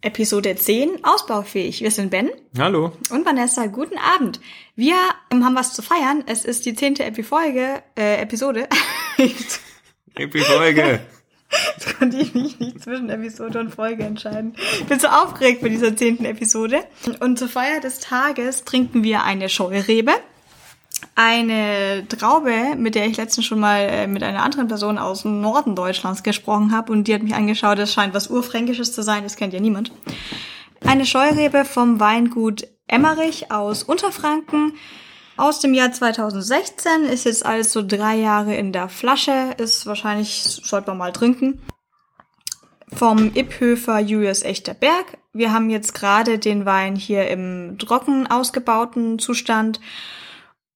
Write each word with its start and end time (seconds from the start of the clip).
Episode 0.00 0.54
10, 0.54 1.04
ausbaufähig. 1.04 1.80
Wir 1.80 1.90
sind 1.90 2.10
Ben 2.10 2.30
Hallo. 2.56 2.92
und 3.10 3.26
Vanessa. 3.26 3.66
Guten 3.66 3.98
Abend. 3.98 4.40
Wir 4.76 4.94
ähm, 5.30 5.44
haben 5.44 5.56
was 5.56 5.74
zu 5.74 5.82
feiern. 5.82 6.22
Es 6.26 6.44
ist 6.44 6.66
die 6.66 6.74
zehnte 6.74 7.04
Epifolge, 7.04 7.82
äh, 7.98 8.22
Episode. 8.22 8.68
Happy 10.16 10.38
Folge. 10.38 11.00
Jetzt 11.50 11.98
konnte 11.98 12.18
ich 12.18 12.34
mich 12.34 12.60
nicht 12.60 12.82
zwischen 12.82 13.08
Episode 13.10 13.58
und 13.58 13.74
Folge 13.74 14.04
entscheiden. 14.04 14.54
Ich 14.78 14.84
bin 14.84 15.00
so 15.00 15.08
aufgeregt 15.08 15.62
bei 15.62 15.68
dieser 15.68 15.96
zehnten 15.96 16.26
Episode. 16.26 16.84
Und 17.20 17.38
zur 17.38 17.48
Feier 17.48 17.80
des 17.80 18.00
Tages 18.00 18.64
trinken 18.64 19.02
wir 19.02 19.24
eine 19.24 19.48
Scheurebe, 19.48 20.12
eine 21.18 22.06
Traube, 22.06 22.76
mit 22.76 22.94
der 22.94 23.06
ich 23.06 23.16
letztens 23.16 23.44
schon 23.44 23.58
mal 23.58 23.80
äh, 23.80 24.06
mit 24.06 24.22
einer 24.22 24.44
anderen 24.44 24.68
Person 24.68 24.98
aus 24.98 25.22
dem 25.22 25.40
Norden 25.40 25.74
Deutschlands 25.74 26.22
gesprochen 26.22 26.70
habe 26.70 26.92
und 26.92 27.08
die 27.08 27.14
hat 27.14 27.24
mich 27.24 27.34
angeschaut, 27.34 27.76
das 27.76 27.92
scheint 27.92 28.14
was 28.14 28.30
Urfränkisches 28.30 28.92
zu 28.92 29.02
sein, 29.02 29.24
das 29.24 29.34
kennt 29.34 29.52
ja 29.52 29.58
niemand. 29.58 29.90
Eine 30.86 31.04
Scheurebe 31.04 31.64
vom 31.64 31.98
Weingut 31.98 32.68
Emmerich 32.86 33.50
aus 33.50 33.82
Unterfranken 33.82 34.74
aus 35.36 35.58
dem 35.58 35.74
Jahr 35.74 35.90
2016, 35.90 37.06
ist 37.06 37.24
jetzt 37.24 37.44
alles 37.44 37.72
so 37.72 37.84
drei 37.84 38.14
Jahre 38.14 38.54
in 38.54 38.72
der 38.72 38.88
Flasche, 38.88 39.56
ist 39.56 39.86
wahrscheinlich, 39.86 40.60
sollte 40.62 40.90
man 40.90 40.98
mal 40.98 41.12
trinken. 41.12 41.60
Vom 42.92 43.32
Ipphöfer 43.34 43.98
Julius 43.98 44.44
Echter 44.44 44.74
Berg. 44.74 45.18
Wir 45.32 45.52
haben 45.52 45.68
jetzt 45.68 45.94
gerade 45.94 46.38
den 46.38 46.64
Wein 46.64 46.94
hier 46.94 47.28
im 47.28 47.76
trocken 47.78 48.28
ausgebauten 48.28 49.18
Zustand. 49.18 49.80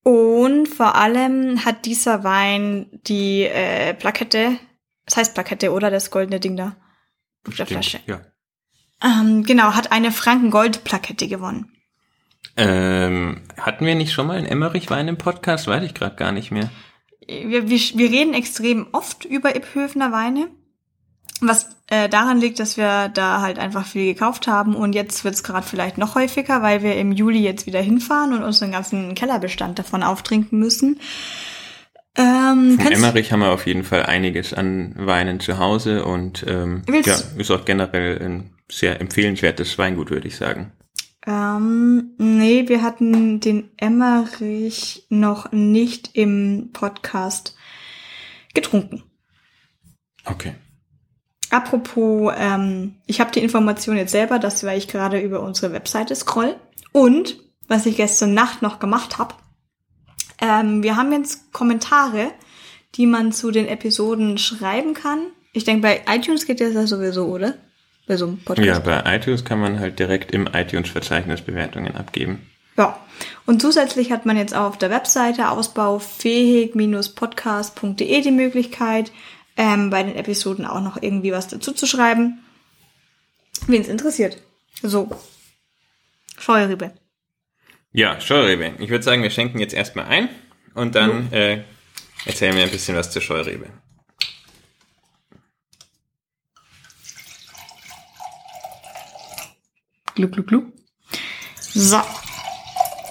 Und 0.03 0.67
vor 0.67 0.97
allem 0.97 1.65
hat 1.65 1.87
dieser 1.87 2.25
Wein 2.25 2.87
die 3.07 3.45
äh, 3.45 3.95
Plakette, 3.95 4.59
das 5.07 5.17
heißt 5.17 5.35
Plakette, 5.35 5.73
oder 5.73 5.91
das 5.91 6.11
goldene 6.11 6.41
Ding 6.41 6.57
da 6.57 6.77
auf 7.47 7.57
der 7.57 7.67
Flasche. 7.67 8.01
Ja. 8.07 8.21
Ähm, 9.03 9.45
genau, 9.45 9.75
hat 9.75 9.93
eine 9.93 10.13
Frankengold-Plakette 10.13 11.29
gewonnen. 11.29 11.73
Ähm, 12.57 13.43
hatten 13.57 13.87
wir 13.87 13.95
nicht 13.95 14.13
schon 14.13 14.27
mal 14.27 14.37
einen 14.37 14.47
Emmerich-Wein 14.47 15.09
im 15.09 15.19
Podcast? 15.19 15.67
Weiß 15.67 15.83
ich 15.85 15.95
gerade 15.95 16.17
gar 16.17 16.33
nicht 16.33 16.51
mehr. 16.51 16.71
wir, 17.27 17.69
wir, 17.69 17.79
wir 17.79 18.11
reden 18.11 18.35
extrem 18.35 18.89
oft 18.93 19.25
über 19.25 19.57
Ipphöfner 19.57 20.13
Weine, 20.13 20.49
was 21.49 21.69
äh, 21.89 22.09
daran 22.09 22.39
liegt, 22.41 22.59
dass 22.59 22.77
wir 22.77 23.09
da 23.09 23.41
halt 23.41 23.59
einfach 23.59 23.87
viel 23.87 24.13
gekauft 24.13 24.47
haben 24.47 24.75
und 24.75 24.95
jetzt 24.95 25.25
wird's 25.25 25.39
es 25.39 25.45
gerade 25.45 25.67
vielleicht 25.67 25.99
noch 25.99 26.15
häufiger, 26.15 26.63
weil 26.63 26.83
wir 26.83 26.97
im 26.97 27.13
Juli 27.13 27.41
jetzt 27.41 27.67
wieder 27.67 27.81
hinfahren 27.81 28.33
und 28.33 28.43
unseren 28.43 28.73
ganzen 28.73 29.15
Kellerbestand 29.15 29.79
davon 29.79 30.03
auftrinken 30.03 30.59
müssen. 30.59 31.01
Ähm, 32.17 32.79
Von 32.81 32.93
Emmerich 32.93 33.33
haben 33.33 33.41
wir 33.41 33.53
auf 33.53 33.67
jeden 33.67 33.85
Fall 33.85 34.05
einiges 34.05 34.53
an 34.53 34.95
Weinen 34.97 35.41
zu 35.41 35.59
Hause 35.59 36.05
und 36.05 36.45
ähm, 36.47 36.83
ja, 37.05 37.19
ist 37.37 37.51
auch 37.51 37.65
generell 37.65 38.23
ein 38.23 38.51
sehr 38.71 39.01
empfehlenswertes 39.01 39.79
Weingut, 39.79 40.11
würde 40.11 40.29
ich 40.29 40.37
sagen. 40.37 40.73
Ähm, 41.27 42.15
nee, 42.19 42.69
wir 42.69 42.83
hatten 42.83 43.41
den 43.41 43.71
Emmerich 43.77 45.07
noch 45.09 45.53
nicht 45.53 46.11
im 46.15 46.71
Podcast 46.73 47.57
getrunken. 48.55 49.05
Okay. 50.25 50.55
Apropos, 51.53 52.33
ähm, 52.39 52.97
ich 53.07 53.21
habe 53.21 53.31
die 53.31 53.41
Information 53.41 53.99
jetzt 53.99 54.13
selber, 54.13 54.39
dass 54.39 54.65
weil 54.65 54.79
ich 54.79 54.89
gerade 54.89 55.21
über 55.21 55.41
unsere 55.41 55.75
Webseite 55.75 56.17
scroll. 56.17 56.57
Und 56.93 57.37
was 57.69 57.85
ich 57.85 57.99
gestern 57.99 58.33
Nacht 58.33 58.63
noch 58.63 58.79
gemacht 58.79 59.19
habe, 59.19 59.35
ähm, 60.41 60.83
wir 60.83 60.97
haben 60.97 61.13
jetzt 61.13 61.53
Kommentare, 61.53 62.31
die 62.95 63.05
man 63.05 63.33
zu 63.33 63.51
den 63.51 63.69
Episoden 63.69 64.39
schreiben 64.39 64.95
kann. 64.95 65.27
Ich 65.53 65.65
denke, 65.65 65.83
bei 65.83 66.01
iTunes 66.09 66.47
geht 66.47 66.63
das 66.63 66.73
ja 66.73 66.87
sowieso, 66.87 67.27
oder? 67.27 67.53
Bei 68.07 68.17
so 68.17 68.29
einem 68.29 68.39
Podcast. 68.39 68.67
Ja, 68.67 68.79
bei 68.79 69.03
iTunes 69.15 69.45
kann 69.45 69.61
man 69.61 69.79
halt 69.79 69.99
direkt 69.99 70.33
im 70.33 70.47
iTunes-Verzeichnis 70.47 71.43
Bewertungen 71.43 71.95
abgeben. 71.95 72.47
Ja. 72.79 72.99
Und 73.45 73.61
zusätzlich 73.61 74.11
hat 74.11 74.25
man 74.25 74.39
jetzt 74.39 74.55
auf 74.55 74.79
der 74.79 74.89
Webseite 74.89 75.51
ausbaufähig-podcast.de 75.51 78.21
die 78.23 78.31
Möglichkeit, 78.31 79.13
ähm, 79.57 79.91
bei 79.91 80.03
den 80.03 80.17
Episoden 80.17 80.65
auch 80.65 80.81
noch 80.81 81.01
irgendwie 81.01 81.33
was 81.33 81.49
dazu 81.49 81.73
zu 81.73 81.87
schreiben. 81.87 82.45
Wen 83.67 83.83
es 83.83 83.89
interessiert. 83.89 84.43
So. 84.83 85.11
Scheurebe. 86.39 86.93
Ja, 87.93 88.21
Scheurebe. 88.21 88.75
Ich 88.79 88.91
würde 88.91 89.05
sagen, 89.05 89.23
wir 89.23 89.31
schenken 89.31 89.59
jetzt 89.59 89.75
erstmal 89.75 90.07
ein 90.07 90.29
und 90.75 90.95
dann 90.95 91.33
äh, 91.33 91.63
erzählen 92.25 92.57
wir 92.57 92.65
ein 92.65 92.71
bisschen 92.71 92.97
was 92.97 93.11
zur 93.11 93.23
Scheurebe. 93.23 93.67
Gluck, 100.15 100.33
gluck, 100.33 100.47
gluck. 100.47 100.73
So. 101.59 102.01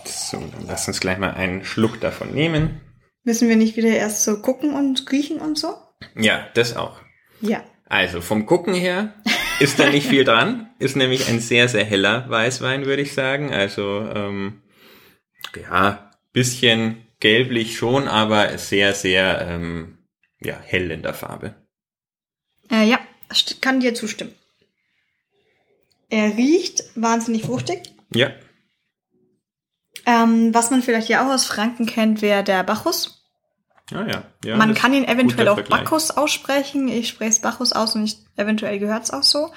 So, 0.06 0.40
dann 0.40 0.68
lass 0.68 0.88
uns 0.88 1.00
gleich 1.00 1.18
mal 1.18 1.32
einen 1.32 1.66
Schluck 1.66 2.00
davon 2.00 2.34
nehmen. 2.34 2.82
Müssen 3.24 3.50
wir 3.50 3.56
nicht 3.56 3.76
wieder 3.76 3.90
erst 3.90 4.24
so 4.24 4.42
gucken 4.42 4.74
und 4.74 5.12
riechen 5.12 5.40
und 5.40 5.58
so? 5.58 5.76
Ja, 6.16 6.48
das 6.54 6.76
auch. 6.76 7.00
Ja. 7.42 7.64
Also 7.88 8.22
vom 8.22 8.46
Gucken 8.46 8.74
her 8.74 9.14
ist 9.60 9.80
da 9.80 9.90
nicht 9.90 10.08
viel 10.08 10.24
dran. 10.24 10.70
Ist 10.80 10.96
nämlich 10.96 11.28
ein 11.28 11.40
sehr, 11.40 11.68
sehr 11.68 11.84
heller 11.86 12.30
Weißwein, 12.30 12.86
würde 12.86 13.02
ich 13.02 13.14
sagen. 13.14 13.54
Also 13.54 14.02
ähm, 14.14 14.62
ja, 15.56 16.12
bisschen 16.32 17.06
gelblich 17.20 17.78
schon, 17.78 18.08
aber 18.08 18.58
sehr, 18.58 18.94
sehr 18.94 19.42
ähm, 19.48 19.98
ja, 20.40 20.60
hell 20.64 20.90
in 20.92 21.04
der 21.04 21.14
Farbe. 21.14 21.56
Äh, 22.72 22.86
ja, 22.88 23.00
kann 23.60 23.80
dir 23.80 23.94
zustimmen. 23.94 24.34
Er 26.10 26.36
riecht 26.38 26.84
wahnsinnig 26.96 27.44
fruchtig. 27.44 27.94
Ja, 28.14 28.32
Ähm, 30.06 30.54
was 30.54 30.72
man 30.72 30.82
vielleicht 30.82 31.10
ja 31.10 31.26
auch 31.26 31.34
aus 31.34 31.46
Franken 31.46 31.86
kennt, 31.86 32.22
wäre 32.22 32.44
der 32.44 32.64
Bacchus. 32.64 33.21
Ja, 33.92 34.08
ja. 34.08 34.24
ja 34.44 34.56
Man 34.58 34.74
kann 34.74 34.94
ihn 34.94 35.04
eventuell 35.04 35.48
auch 35.48 35.56
Vergleich. 35.56 35.82
Bacchus 35.82 36.12
aussprechen. 36.12 36.88
Ich 36.88 37.10
spreche 37.10 37.30
es 37.30 37.42
Bacchus 37.42 37.74
aus 37.74 37.96
und 37.96 38.06
ich, 38.06 38.18
eventuell 38.36 38.80
gehört 38.80 39.04
es 39.04 39.12
auch 39.12 39.24
so. 39.24 39.52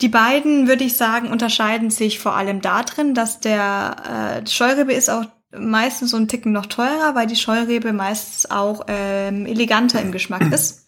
Die 0.00 0.08
beiden, 0.08 0.68
würde 0.68 0.84
ich 0.84 0.96
sagen, 0.96 1.30
unterscheiden 1.30 1.90
sich 1.90 2.18
vor 2.18 2.36
allem 2.36 2.60
darin, 2.60 3.14
dass 3.14 3.40
der 3.40 4.42
äh, 4.44 4.46
Scheurebe 4.46 4.92
ist 4.92 5.08
auch 5.08 5.24
meistens 5.56 6.10
so 6.10 6.16
ein 6.16 6.28
Ticken 6.28 6.52
noch 6.52 6.66
teurer, 6.66 7.14
weil 7.14 7.26
die 7.26 7.36
Scheurebe 7.36 7.92
meistens 7.92 8.50
auch 8.50 8.84
ähm, 8.88 9.46
eleganter 9.46 10.00
im 10.02 10.12
Geschmack 10.12 10.42
ist. 10.52 10.86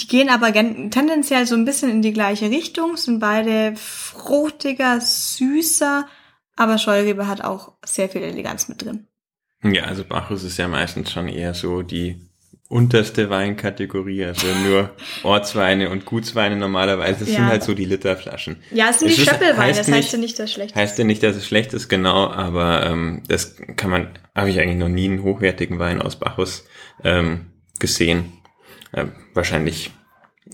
Die 0.00 0.08
gehen 0.08 0.28
aber 0.28 0.52
tendenziell 0.52 1.46
so 1.46 1.54
ein 1.54 1.64
bisschen 1.64 1.88
in 1.88 2.02
die 2.02 2.12
gleiche 2.12 2.50
Richtung, 2.50 2.96
sind 2.96 3.20
beide 3.20 3.74
fruchtiger, 3.76 5.00
süßer, 5.00 6.06
aber 6.56 6.78
Scheurebe 6.78 7.28
hat 7.28 7.42
auch 7.42 7.74
sehr 7.84 8.08
viel 8.08 8.22
Eleganz 8.22 8.68
mit 8.68 8.82
drin. 8.82 9.06
Ja, 9.64 9.84
also 9.84 10.04
Bacchus 10.04 10.44
ist 10.44 10.58
ja 10.58 10.68
meistens 10.68 11.10
schon 11.10 11.28
eher 11.28 11.54
so 11.54 11.82
die 11.82 12.16
unterste 12.68 13.30
Weinkategorie, 13.30 14.24
also 14.24 14.46
nur 14.66 14.90
Ortsweine 15.22 15.90
und 15.90 16.04
Gutsweine 16.06 16.56
normalerweise. 16.56 17.20
Das 17.20 17.28
Ja. 17.28 17.36
sind 17.36 17.46
halt 17.46 17.62
so 17.62 17.74
die 17.74 17.84
Literflaschen. 17.84 18.56
Ja, 18.72 18.88
es 18.90 18.98
sind 19.00 19.08
Es 19.08 19.16
die 19.16 19.22
ist- 19.22 19.28
Schöppelweine, 19.30 19.58
heißt 19.58 19.80
das 19.80 19.90
heißt 19.92 20.12
ja 20.12 20.18
nicht, 20.18 20.38
dass 20.38 20.52
schlecht 20.52 20.74
Heißt 20.74 20.98
ja 20.98 21.04
nicht, 21.04 21.22
dass 21.22 21.36
es 21.36 21.46
schlecht 21.46 21.72
ist, 21.74 21.88
genau, 21.88 22.28
aber 22.28 22.84
ähm, 22.86 23.22
das 23.28 23.56
kann 23.76 23.90
man, 23.90 24.08
habe 24.34 24.50
ich 24.50 24.58
eigentlich 24.60 24.78
noch 24.78 24.88
nie 24.88 25.06
einen 25.06 25.22
hochwertigen 25.22 25.78
Wein 25.78 26.00
aus 26.02 26.16
Bacchus 26.18 26.64
ähm, 27.02 27.46
gesehen. 27.78 28.32
Ähm, 28.94 29.12
wahrscheinlich 29.34 29.90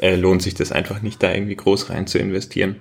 äh, 0.00 0.16
lohnt 0.16 0.42
sich 0.42 0.54
das 0.54 0.72
einfach 0.72 1.03
nicht, 1.03 1.22
da 1.22 1.32
irgendwie 1.32 1.56
groß 1.56 1.91
rein 1.91 2.06
zu 2.06 2.19
investieren. 2.19 2.81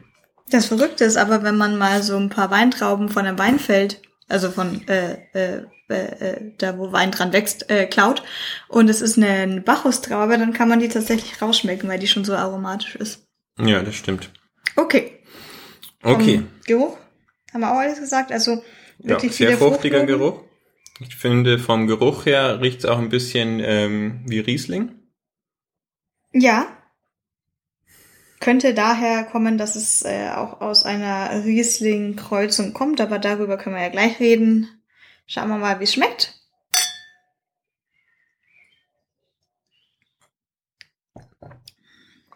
Das 0.50 0.66
Verrückte 0.66 1.04
ist 1.06 1.18
aber, 1.18 1.44
wenn 1.44 1.58
man 1.58 1.78
mal 1.78 2.02
so 2.02 2.18
ein 2.18 2.30
paar 2.30 2.50
Weintrauben 2.50 3.10
von 3.10 3.26
einem 3.26 3.38
Weinfeld, 3.38 4.02
also 4.28 4.50
von 4.50 4.88
äh, 4.88 5.18
äh, 5.34 5.64
äh, 5.90 6.52
da, 6.58 6.78
wo 6.78 6.92
Wein 6.92 7.12
dran 7.12 7.34
wächst, 7.34 7.70
äh, 7.70 7.86
klaut 7.86 8.24
und 8.68 8.90
es 8.90 9.02
ist 9.02 9.18
eine 9.18 9.62
Bacchustraube, 9.62 10.38
dann 10.38 10.54
kann 10.54 10.70
man 10.70 10.80
die 10.80 10.90
tatsächlich 10.90 11.42
rausschmecken, 11.42 11.90
weil 11.90 12.00
die 12.00 12.08
schon 12.08 12.26
so 12.26 12.36
aromatisch 12.36 12.96
ist. 12.96 13.28
Ja, 13.60 13.82
das 13.82 13.96
stimmt. 13.96 14.32
Okay. 14.76 15.20
Okay. 16.04 16.38
Vom 16.38 16.48
Geruch 16.66 16.98
haben 17.54 17.62
wir 17.62 17.72
auch 17.72 17.78
alles 17.80 18.00
gesagt. 18.00 18.32
Also 18.32 18.64
Ja, 19.00 19.10
wirklich 19.10 19.36
sehr 19.36 19.58
viele 19.58 19.60
fruchtiger. 19.60 20.06
Geruch. 20.06 20.42
Ich 21.02 21.16
finde, 21.16 21.60
vom 21.60 21.88
Geruch 21.88 22.26
her 22.26 22.62
riecht 22.62 22.80
es 22.80 22.86
auch 22.86 23.00
ein 23.00 23.10
bisschen 23.10 23.60
ähm, 23.62 24.22
wie 24.26 24.40
Riesling. 24.40 24.92
Ja. 26.32 26.68
Könnte 28.40 28.74
daher 28.74 29.24
kommen, 29.24 29.58
dass 29.58 29.76
es 29.76 30.04
äh, 30.04 30.30
auch 30.30 30.62
aus 30.62 30.86
einer 30.86 31.44
Riesling-Kreuzung 31.44 32.74
kommt, 32.74 33.02
aber 33.02 33.20
darüber 33.20 33.58
können 33.58 33.76
wir 33.76 33.84
ja 33.84 33.90
gleich 33.90 34.20
reden. 34.20 34.79
Schauen 35.32 35.50
wir 35.50 35.60
mal, 35.60 35.80
wie 35.80 35.84
es 35.84 35.94
schmeckt. 35.94 36.34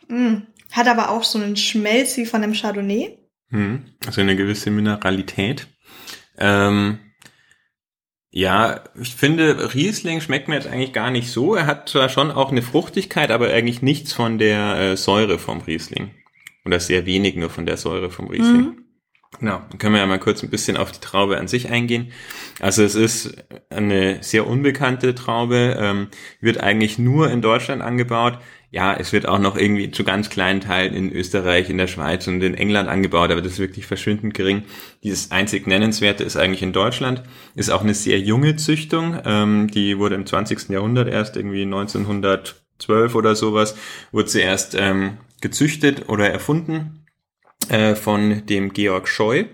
Mm. 0.08 0.44
Hat 0.72 0.88
aber 0.88 1.10
auch 1.10 1.24
so 1.24 1.40
einen 1.40 1.56
Schmelz 1.56 2.18
wie 2.18 2.28
von 2.28 2.44
einem 2.44 2.54
Chardonnay. 2.54 3.18
Hm, 3.50 3.86
also 4.06 4.22
eine 4.22 4.36
gewisse 4.36 4.70
Mineralität. 4.70 5.68
Ähm, 6.38 7.00
ja, 8.30 8.84
ich 9.00 9.16
finde, 9.16 9.74
Riesling 9.74 10.22
schmeckt 10.22 10.48
mir 10.48 10.56
jetzt 10.56 10.68
eigentlich 10.68 10.94
gar 10.94 11.10
nicht 11.10 11.32
so. 11.32 11.56
Er 11.56 11.66
hat 11.66 11.90
zwar 11.90 12.10
schon 12.10 12.30
auch 12.30 12.52
eine 12.52 12.62
Fruchtigkeit, 12.62 13.32
aber 13.32 13.52
eigentlich 13.52 13.82
nichts 13.82 14.14
von 14.14 14.38
der 14.38 14.78
äh, 14.78 14.98
Säure 14.98 15.40
vom 15.40 15.62
Riesling. 15.62 16.12
oder 16.64 16.80
sehr 16.80 17.08
wenig 17.08 17.36
nur 17.38 17.50
von 17.50 17.66
der 17.66 17.78
Säure 17.78 18.12
vom 18.12 18.28
Riesling. 18.28 18.62
Mhm. 18.62 18.83
Genau, 19.40 19.62
dann 19.70 19.78
können 19.78 19.94
wir 19.94 20.00
ja 20.00 20.08
mal 20.08 20.20
kurz 20.20 20.44
ein 20.44 20.50
bisschen 20.50 20.78
auf 20.78 20.92
die 20.92 21.00
Traube 21.00 21.38
an 21.38 21.48
sich 21.48 21.70
eingehen. 21.70 22.12
Also 22.60 22.84
es 22.84 22.96
ist 22.96 23.36
eine 23.70 24.22
sehr 24.22 24.48
unbekannte 24.48 25.16
Traube, 25.16 25.78
ähm, 25.80 26.08
wird 26.40 26.62
eigentlich 26.62 27.00
nur 27.00 27.30
in 27.30 27.42
Deutschland 27.42 27.82
angebaut. 27.82 28.38
Ja, 28.72 28.96
es 28.96 29.14
wird 29.14 29.28
auch 29.28 29.40
noch 29.40 29.56
irgendwie 29.56 29.92
zu 29.92 30.04
ganz 30.04 30.30
kleinen 30.30 30.62
Teilen 30.62 30.96
in 30.96 31.12
Österreich, 31.12 31.70
in 31.70 31.78
der 31.78 31.88
Schweiz 31.88 32.26
und 32.28 32.42
in 32.42 32.56
England 32.56 32.90
angebaut, 32.90 33.32
aber 33.32 33.42
das 33.42 33.54
ist 33.54 33.60
wirklich 33.60 33.86
verschwindend 33.86 34.34
gering. 34.34 34.64
Dieses 35.04 35.30
einzig 35.32 35.68
Nennenswerte 35.68 36.24
ist 36.24 36.38
eigentlich 36.38 36.64
in 36.64 36.74
Deutschland. 36.74 37.22
Ist 37.56 37.70
auch 37.70 37.82
eine 37.82 37.94
sehr 37.94 38.20
junge 38.20 38.56
Züchtung. 38.56 39.20
Ähm, 39.26 39.68
die 39.70 40.00
wurde 40.00 40.16
im 40.16 40.26
20. 40.26 40.70
Jahrhundert 40.70 41.08
erst 41.08 41.38
irgendwie 41.38 41.64
1912 41.64 43.14
oder 43.14 43.36
sowas, 43.36 43.76
wurde 44.12 44.30
sie 44.30 44.42
erst 44.42 44.74
ähm, 44.76 45.18
gezüchtet 45.42 46.10
oder 46.10 46.32
erfunden 46.32 47.03
äh, 47.70 47.96
von 47.96 48.46
dem 48.46 48.74
Georg 48.74 49.08
Scheu. 49.08 49.46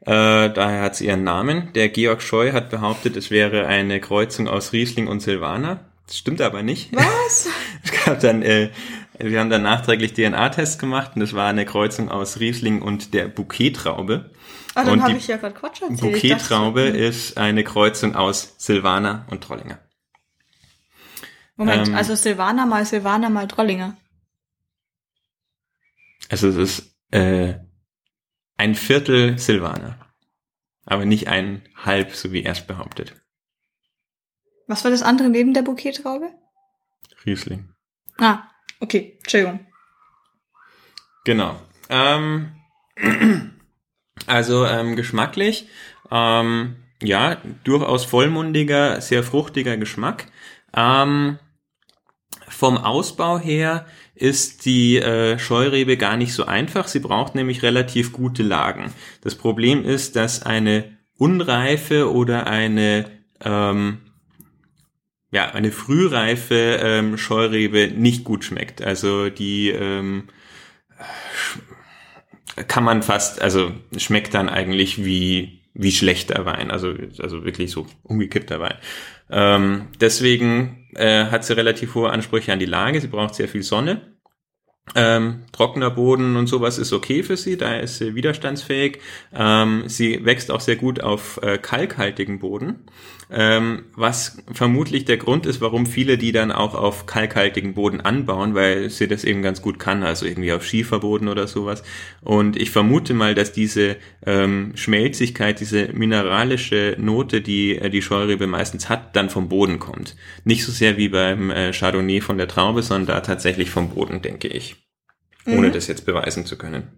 Äh, 0.00 0.50
daher 0.50 0.82
hat 0.82 0.96
sie 0.96 1.06
ihren 1.06 1.24
Namen. 1.24 1.72
Der 1.74 1.88
Georg 1.88 2.22
Scheu 2.22 2.52
hat 2.52 2.70
behauptet, 2.70 3.16
es 3.16 3.30
wäre 3.30 3.66
eine 3.66 4.00
Kreuzung 4.00 4.48
aus 4.48 4.72
Riesling 4.72 5.06
und 5.06 5.20
Silvaner. 5.20 5.80
Das 6.06 6.16
stimmt 6.16 6.40
aber 6.40 6.62
nicht. 6.62 6.94
Was? 6.94 7.48
es 7.84 8.04
gab 8.04 8.20
dann, 8.20 8.42
äh, 8.42 8.70
wir 9.18 9.40
haben 9.40 9.50
dann 9.50 9.62
nachträglich 9.62 10.14
DNA-Tests 10.14 10.78
gemacht 10.78 11.12
und 11.14 11.22
es 11.22 11.34
war 11.34 11.48
eine 11.48 11.66
Kreuzung 11.66 12.10
aus 12.10 12.40
Riesling 12.40 12.80
und 12.80 13.12
der 13.12 13.28
Bouquet-Traube. 13.28 14.30
Ah, 14.74 14.84
dann 14.84 15.02
habe 15.02 15.14
ich 15.14 15.26
ja 15.26 15.36
gerade 15.36 15.54
Quatsch 15.54 15.82
erzählt. 15.82 16.00
Bouquet-Traube 16.00 16.82
ist 16.82 17.36
eine 17.36 17.64
Kreuzung 17.64 18.14
aus 18.14 18.54
Silvaner 18.58 19.26
und 19.28 19.42
Trollinger. 19.42 19.78
Moment, 21.56 21.88
ähm, 21.88 21.94
also 21.96 22.14
Silvaner 22.14 22.64
mal 22.64 22.86
Silvaner 22.86 23.28
mal 23.28 23.48
Trollinger. 23.48 23.96
Also 26.28 26.48
es 26.48 26.56
ist 26.56 26.97
äh, 27.10 27.54
ein 28.56 28.74
Viertel 28.74 29.38
Silvaner, 29.38 29.98
aber 30.84 31.04
nicht 31.04 31.28
ein 31.28 31.62
halb, 31.76 32.14
so 32.14 32.32
wie 32.32 32.42
erst 32.42 32.66
behauptet. 32.66 33.14
Was 34.66 34.84
war 34.84 34.90
das 34.90 35.02
andere 35.02 35.30
neben 35.30 35.54
der 35.54 35.62
Bouquet-Traube? 35.62 36.30
Riesling. 37.24 37.70
Ah, 38.18 38.42
okay, 38.80 39.16
Entschuldigung. 39.18 39.66
Genau. 41.24 41.60
Ähm, 41.88 42.52
also 44.26 44.66
ähm, 44.66 44.96
geschmacklich, 44.96 45.68
ähm, 46.10 46.76
ja, 47.02 47.36
durchaus 47.64 48.04
vollmundiger, 48.04 49.00
sehr 49.00 49.22
fruchtiger 49.22 49.76
Geschmack. 49.76 50.26
Ähm, 50.74 51.38
vom 52.48 52.76
Ausbau 52.76 53.38
her 53.38 53.86
ist 54.20 54.64
die 54.64 54.96
äh, 54.96 55.38
Scheurebe 55.38 55.96
gar 55.96 56.16
nicht 56.16 56.32
so 56.32 56.44
einfach. 56.44 56.88
Sie 56.88 57.00
braucht 57.00 57.34
nämlich 57.34 57.62
relativ 57.62 58.12
gute 58.12 58.42
Lagen. 58.42 58.92
Das 59.22 59.34
Problem 59.34 59.84
ist, 59.84 60.16
dass 60.16 60.42
eine 60.42 60.98
unreife 61.16 62.12
oder 62.12 62.46
eine 62.46 63.06
ähm, 63.42 63.98
ja 65.30 65.50
eine 65.52 65.72
frühreife 65.72 66.80
ähm, 66.82 67.18
Scheurebe 67.18 67.88
nicht 67.88 68.24
gut 68.24 68.44
schmeckt. 68.44 68.82
Also 68.82 69.28
die 69.30 69.70
ähm, 69.70 70.24
kann 72.66 72.84
man 72.84 73.02
fast, 73.02 73.40
also 73.40 73.72
schmeckt 73.96 74.34
dann 74.34 74.48
eigentlich 74.48 75.04
wie 75.04 75.58
wie 75.74 75.92
schlechter 75.92 76.44
Wein, 76.44 76.72
also 76.72 76.94
also 77.18 77.44
wirklich 77.44 77.70
so 77.70 77.86
umgekippter 78.02 78.58
Wein. 78.58 78.74
Ähm, 79.30 79.88
deswegen 80.00 80.77
äh, 80.94 81.26
hat 81.26 81.44
sie 81.44 81.56
relativ 81.56 81.94
hohe 81.94 82.10
Ansprüche 82.10 82.52
an 82.52 82.58
die 82.58 82.66
Lage. 82.66 83.00
Sie 83.00 83.08
braucht 83.08 83.34
sehr 83.34 83.48
viel 83.48 83.62
Sonne. 83.62 84.17
Ähm, 84.94 85.40
trockener 85.52 85.90
Boden 85.90 86.36
und 86.36 86.46
sowas 86.46 86.78
ist 86.78 86.92
okay 86.92 87.22
für 87.22 87.36
sie, 87.36 87.56
da 87.56 87.76
ist 87.76 87.98
sie 87.98 88.14
widerstandsfähig. 88.14 89.00
Ähm, 89.34 89.84
sie 89.86 90.24
wächst 90.24 90.50
auch 90.50 90.60
sehr 90.60 90.76
gut 90.76 91.00
auf 91.00 91.40
äh, 91.42 91.58
kalkhaltigen 91.58 92.38
Boden, 92.38 92.76
ähm, 93.30 93.84
was 93.94 94.38
vermutlich 94.52 95.04
der 95.04 95.18
Grund 95.18 95.46
ist, 95.46 95.60
warum 95.60 95.86
viele 95.86 96.16
die 96.16 96.32
dann 96.32 96.52
auch 96.52 96.74
auf 96.74 97.06
kalkhaltigen 97.06 97.74
Boden 97.74 98.00
anbauen, 98.00 98.54
weil 98.54 98.88
sie 98.88 99.08
das 99.08 99.24
eben 99.24 99.42
ganz 99.42 99.60
gut 99.60 99.78
kann, 99.78 100.02
also 100.02 100.26
irgendwie 100.26 100.52
auf 100.52 100.64
Schieferboden 100.64 101.28
oder 101.28 101.46
sowas. 101.46 101.82
Und 102.22 102.56
ich 102.56 102.70
vermute 102.70 103.14
mal, 103.14 103.34
dass 103.34 103.52
diese 103.52 103.96
ähm, 104.24 104.72
Schmelzigkeit, 104.74 105.60
diese 105.60 105.88
mineralische 105.92 106.96
Note, 106.98 107.40
die 107.40 107.76
äh, 107.76 107.90
die 107.90 108.02
Scheurebe 108.02 108.46
meistens 108.46 108.88
hat, 108.88 109.16
dann 109.16 109.28
vom 109.28 109.48
Boden 109.48 109.78
kommt. 109.78 110.16
Nicht 110.44 110.64
so 110.64 110.72
sehr 110.72 110.96
wie 110.96 111.08
beim 111.08 111.50
äh, 111.50 111.72
Chardonnay 111.72 112.20
von 112.20 112.38
der 112.38 112.48
Traube, 112.48 112.82
sondern 112.82 113.16
da 113.16 113.20
tatsächlich 113.20 113.70
vom 113.70 113.90
Boden, 113.90 114.22
denke 114.22 114.48
ich 114.48 114.77
ohne 115.48 115.68
mhm. 115.68 115.72
das 115.72 115.86
jetzt 115.86 116.06
beweisen 116.06 116.46
zu 116.46 116.56
können. 116.56 116.88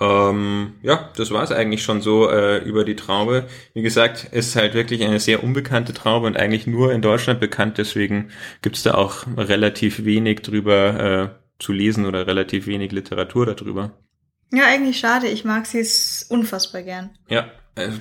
Ähm, 0.00 0.74
ja, 0.82 1.10
das 1.16 1.30
war 1.30 1.42
es 1.42 1.50
eigentlich 1.50 1.82
schon 1.82 2.00
so 2.00 2.30
äh, 2.30 2.58
über 2.58 2.84
die 2.84 2.96
Traube. 2.96 3.48
Wie 3.74 3.82
gesagt, 3.82 4.28
ist 4.30 4.54
halt 4.54 4.74
wirklich 4.74 5.02
eine 5.02 5.18
sehr 5.18 5.42
unbekannte 5.42 5.92
Traube 5.92 6.26
und 6.26 6.36
eigentlich 6.36 6.66
nur 6.66 6.92
in 6.92 7.02
Deutschland 7.02 7.40
bekannt. 7.40 7.78
Deswegen 7.78 8.30
gibt's 8.62 8.82
da 8.82 8.94
auch 8.94 9.26
relativ 9.36 10.04
wenig 10.04 10.42
drüber 10.42 11.34
äh, 11.34 11.62
zu 11.62 11.72
lesen 11.72 12.06
oder 12.06 12.26
relativ 12.26 12.66
wenig 12.66 12.92
Literatur 12.92 13.46
darüber. 13.46 13.98
Ja, 14.52 14.66
eigentlich 14.66 14.98
schade. 14.98 15.26
Ich 15.26 15.44
mag 15.44 15.66
sie 15.66 15.84
unfassbar 16.30 16.82
gern. 16.82 17.10
Ja, 17.28 17.50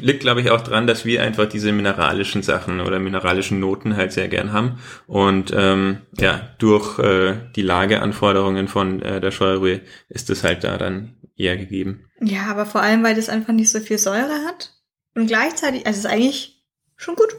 liegt, 0.01 0.21
glaube 0.21 0.41
ich, 0.41 0.49
auch 0.51 0.61
dran, 0.61 0.87
dass 0.87 1.05
wir 1.05 1.21
einfach 1.21 1.47
diese 1.47 1.71
mineralischen 1.71 2.43
Sachen 2.43 2.79
oder 2.81 2.99
mineralischen 2.99 3.59
Noten 3.59 3.95
halt 3.95 4.11
sehr 4.11 4.27
gern 4.27 4.53
haben. 4.53 4.79
Und 5.05 5.53
ähm, 5.55 6.01
ja, 6.17 6.49
durch 6.59 6.99
äh, 6.99 7.35
die 7.55 7.61
Lageanforderungen 7.61 8.67
von 8.67 9.01
äh, 9.01 9.21
der 9.21 9.31
Scheurebe 9.31 9.81
ist 10.09 10.29
es 10.29 10.43
halt 10.43 10.63
da 10.63 10.77
dann 10.77 11.15
eher 11.35 11.57
gegeben. 11.57 12.09
Ja, 12.19 12.45
aber 12.47 12.65
vor 12.65 12.81
allem, 12.81 13.03
weil 13.03 13.15
das 13.15 13.29
einfach 13.29 13.53
nicht 13.53 13.69
so 13.69 13.79
viel 13.79 13.97
Säure 13.97 14.45
hat. 14.45 14.73
Und 15.15 15.27
gleichzeitig, 15.27 15.85
also 15.85 15.99
es 15.99 16.05
ist 16.05 16.11
eigentlich 16.11 16.63
schon 16.95 17.15
gut. 17.15 17.35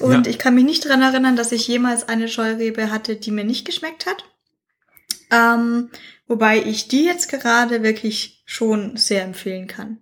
Und 0.00 0.26
ja. 0.26 0.30
ich 0.30 0.38
kann 0.38 0.54
mich 0.54 0.64
nicht 0.64 0.88
dran 0.88 1.02
erinnern, 1.02 1.36
dass 1.36 1.52
ich 1.52 1.68
jemals 1.68 2.08
eine 2.08 2.28
Scheurebe 2.28 2.90
hatte, 2.90 3.16
die 3.16 3.30
mir 3.30 3.44
nicht 3.44 3.64
geschmeckt 3.64 4.06
hat. 4.06 4.24
Ähm, 5.30 5.90
wobei 6.26 6.58
ich 6.58 6.88
die 6.88 7.04
jetzt 7.04 7.28
gerade 7.28 7.82
wirklich 7.82 8.42
schon 8.46 8.96
sehr 8.96 9.24
empfehlen 9.24 9.66
kann. 9.66 10.00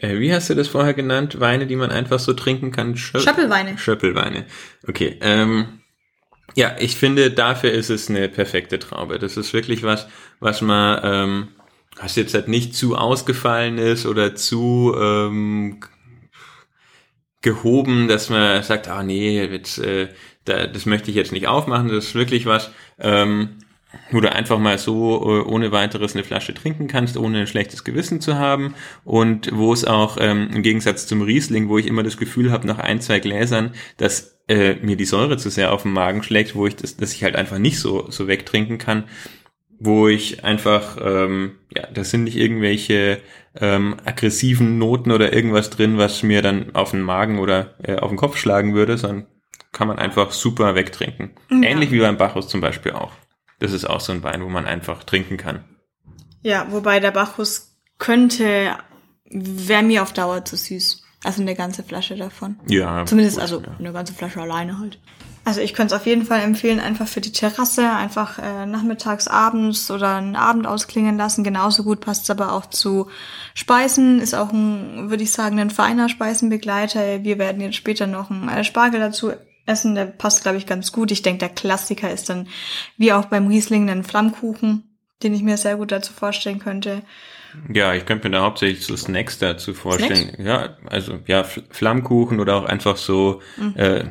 Äh, 0.00 0.18
wie 0.18 0.32
hast 0.32 0.50
du 0.50 0.54
das 0.54 0.68
vorher 0.68 0.94
genannt? 0.94 1.40
Weine, 1.40 1.66
die 1.66 1.76
man 1.76 1.90
einfach 1.90 2.18
so 2.18 2.32
trinken 2.32 2.70
kann? 2.70 2.96
Schö 2.96 3.20
Schöppelweine. 3.20 3.78
Schöppelweine. 3.78 4.46
Okay. 4.86 5.18
Ähm, 5.20 5.80
ja, 6.54 6.76
ich 6.78 6.96
finde, 6.96 7.30
dafür 7.30 7.72
ist 7.72 7.90
es 7.90 8.08
eine 8.08 8.28
perfekte 8.28 8.78
Traube. 8.78 9.18
Das 9.18 9.36
ist 9.36 9.52
wirklich 9.52 9.82
was, 9.82 10.08
was 10.40 10.60
man, 10.60 11.00
ähm, 11.02 11.48
was 12.00 12.16
jetzt 12.16 12.34
halt 12.34 12.48
nicht 12.48 12.74
zu 12.74 12.96
ausgefallen 12.96 13.78
ist 13.78 14.06
oder 14.06 14.34
zu 14.34 14.94
ähm, 14.98 15.80
gehoben, 17.42 18.08
dass 18.08 18.30
man 18.30 18.62
sagt, 18.62 18.88
ah 18.88 19.02
nee, 19.02 19.42
jetzt, 19.44 19.78
äh, 19.78 20.08
da, 20.44 20.66
das 20.66 20.86
möchte 20.86 21.10
ich 21.10 21.16
jetzt 21.16 21.32
nicht 21.32 21.46
aufmachen. 21.46 21.88
Das 21.88 22.06
ist 22.06 22.14
wirklich 22.14 22.46
was, 22.46 22.70
ähm, 22.98 23.58
wo 24.10 24.20
du 24.20 24.30
einfach 24.30 24.58
mal 24.58 24.78
so 24.78 25.22
äh, 25.22 25.42
ohne 25.42 25.72
weiteres 25.72 26.14
eine 26.14 26.24
Flasche 26.24 26.54
trinken 26.54 26.88
kannst, 26.88 27.16
ohne 27.16 27.40
ein 27.40 27.46
schlechtes 27.46 27.84
Gewissen 27.84 28.20
zu 28.20 28.36
haben 28.36 28.74
und 29.04 29.50
wo 29.52 29.72
es 29.72 29.84
auch 29.84 30.16
ähm, 30.20 30.50
im 30.54 30.62
Gegensatz 30.62 31.06
zum 31.06 31.22
Riesling, 31.22 31.68
wo 31.68 31.78
ich 31.78 31.86
immer 31.86 32.02
das 32.02 32.16
Gefühl 32.16 32.50
habe 32.50 32.66
nach 32.66 32.78
ein, 32.78 33.00
zwei 33.00 33.18
Gläsern, 33.20 33.72
dass 33.96 34.38
äh, 34.48 34.74
mir 34.76 34.96
die 34.96 35.04
Säure 35.04 35.36
zu 35.36 35.50
sehr 35.50 35.72
auf 35.72 35.82
den 35.82 35.92
Magen 35.92 36.22
schlägt, 36.22 36.54
wo 36.54 36.66
ich 36.66 36.76
das, 36.76 36.96
dass 36.96 37.14
ich 37.14 37.24
halt 37.24 37.36
einfach 37.36 37.58
nicht 37.58 37.78
so, 37.78 38.10
so 38.10 38.28
wegtrinken 38.28 38.78
kann, 38.78 39.04
wo 39.78 40.08
ich 40.08 40.44
einfach, 40.44 40.96
ähm, 41.00 41.52
ja, 41.74 41.86
das 41.86 42.10
sind 42.10 42.24
nicht 42.24 42.36
irgendwelche 42.36 43.20
ähm, 43.60 43.96
aggressiven 44.04 44.78
Noten 44.78 45.12
oder 45.12 45.32
irgendwas 45.32 45.70
drin, 45.70 45.98
was 45.98 46.22
mir 46.22 46.42
dann 46.42 46.74
auf 46.74 46.90
den 46.90 47.02
Magen 47.02 47.38
oder 47.38 47.74
äh, 47.82 47.96
auf 47.96 48.08
den 48.08 48.18
Kopf 48.18 48.36
schlagen 48.36 48.74
würde, 48.74 48.98
sondern 48.98 49.26
kann 49.72 49.88
man 49.88 49.98
einfach 49.98 50.32
super 50.32 50.74
wegtrinken. 50.74 51.30
Ja. 51.50 51.68
Ähnlich 51.68 51.92
wie 51.92 52.00
beim 52.00 52.16
Bacchus 52.16 52.48
zum 52.48 52.60
Beispiel 52.60 52.92
auch. 52.92 53.12
Das 53.58 53.72
ist 53.72 53.84
auch 53.84 54.00
so 54.00 54.12
ein 54.12 54.22
Wein, 54.22 54.42
wo 54.42 54.48
man 54.48 54.66
einfach 54.66 55.04
trinken 55.04 55.36
kann. 55.36 55.64
Ja, 56.42 56.66
wobei 56.70 57.00
der 57.00 57.10
Bacchus 57.10 57.76
könnte, 57.98 58.76
wäre 59.30 59.82
mir 59.82 60.02
auf 60.02 60.12
Dauer 60.12 60.44
zu 60.44 60.56
süß. 60.56 61.02
Also 61.24 61.42
eine 61.42 61.56
ganze 61.56 61.82
Flasche 61.82 62.16
davon. 62.16 62.60
Ja. 62.68 63.04
Zumindest 63.04 63.40
also 63.40 63.60
ja. 63.60 63.76
eine 63.78 63.92
ganze 63.92 64.14
Flasche 64.14 64.40
alleine 64.40 64.78
halt. 64.78 65.00
Also 65.44 65.60
ich 65.62 65.72
könnte 65.72 65.94
es 65.94 66.00
auf 66.00 66.06
jeden 66.06 66.26
Fall 66.26 66.40
empfehlen, 66.40 66.78
einfach 66.78 67.08
für 67.08 67.22
die 67.22 67.32
Terrasse, 67.32 67.90
einfach 67.90 68.38
äh, 68.38 68.66
nachmittags, 68.66 69.28
abends 69.28 69.90
oder 69.90 70.16
einen 70.16 70.36
Abend 70.36 70.66
ausklingen 70.66 71.16
lassen. 71.16 71.42
Genauso 71.42 71.84
gut 71.84 72.00
passt 72.00 72.24
es 72.24 72.30
aber 72.30 72.52
auch 72.52 72.66
zu 72.66 73.08
Speisen. 73.54 74.20
Ist 74.20 74.34
auch 74.34 74.52
ein, 74.52 75.10
würde 75.10 75.22
ich 75.22 75.32
sagen, 75.32 75.58
ein 75.58 75.70
feiner 75.70 76.08
Speisenbegleiter. 76.08 77.24
Wir 77.24 77.38
werden 77.38 77.62
jetzt 77.62 77.76
später 77.76 78.06
noch 78.06 78.30
einen 78.30 78.48
äh, 78.48 78.62
Spargel 78.62 79.00
dazu 79.00 79.32
essen. 79.68 79.94
Der 79.94 80.06
passt, 80.06 80.42
glaube 80.42 80.58
ich, 80.58 80.66
ganz 80.66 80.92
gut. 80.92 81.10
Ich 81.10 81.22
denke, 81.22 81.40
der 81.40 81.48
Klassiker 81.48 82.10
ist 82.10 82.28
dann, 82.28 82.48
wie 82.96 83.12
auch 83.12 83.26
beim 83.26 83.46
Riesling, 83.46 83.90
ein 83.90 84.04
Flammkuchen, 84.04 84.98
den 85.22 85.34
ich 85.34 85.42
mir 85.42 85.56
sehr 85.56 85.76
gut 85.76 85.92
dazu 85.92 86.12
vorstellen 86.12 86.58
könnte. 86.58 87.02
Ja, 87.72 87.94
ich 87.94 88.04
könnte 88.04 88.28
mir 88.28 88.36
da 88.36 88.42
hauptsächlich 88.42 88.84
so 88.84 88.96
Snacks 88.96 89.38
dazu 89.38 89.74
vorstellen. 89.74 90.34
Snacks? 90.34 90.44
Ja, 90.44 90.76
also 90.86 91.18
ja, 91.26 91.44
Flammkuchen 91.44 92.40
oder 92.40 92.56
auch 92.56 92.64
einfach 92.64 92.96
so, 92.96 93.40
mhm. 93.56 93.74
äh, 93.76 94.04